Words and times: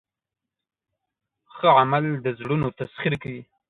ښه 1.53 1.69
عمل 1.79 2.05
د 2.25 2.27
زړونو 2.39 2.67
تسخیر 2.79 3.13
کوي. 3.23 3.41